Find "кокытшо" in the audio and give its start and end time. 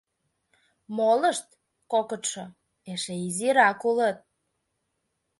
1.91-2.43